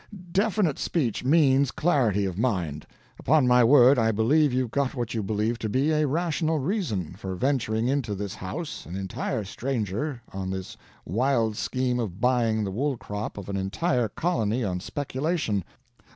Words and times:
Definite 0.31 0.79
speech 0.79 1.23
means 1.23 1.69
clarity 1.69 2.25
of 2.25 2.35
mind. 2.35 2.87
Upon 3.19 3.47
my 3.47 3.63
word 3.63 3.99
I 3.99 4.11
believe 4.11 4.51
you've 4.51 4.71
got 4.71 4.95
what 4.95 5.13
you 5.13 5.21
believe 5.21 5.59
to 5.59 5.69
be 5.69 5.91
a 5.91 6.07
rational 6.07 6.57
reason, 6.57 7.13
for 7.13 7.35
venturing 7.35 7.87
into 7.87 8.15
this 8.15 8.33
house, 8.33 8.87
an 8.87 8.95
entire 8.95 9.43
stranger, 9.43 10.23
on 10.33 10.49
this 10.49 10.75
wild 11.05 11.55
scheme 11.55 11.99
of 11.99 12.19
buying 12.19 12.63
the 12.63 12.71
wool 12.71 12.97
crop 12.97 13.37
of 13.37 13.47
an 13.47 13.57
entire 13.57 14.07
colony 14.09 14.63
on 14.63 14.79
speculation. 14.79 15.63